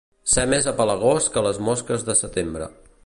Ser 0.35 0.45
més 0.53 0.69
apegalós 0.71 1.27
que 1.35 1.43
les 1.49 1.61
mosques 1.67 2.07
de 2.09 2.17
setembre. 2.23 2.73